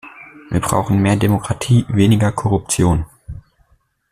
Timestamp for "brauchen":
0.61-0.97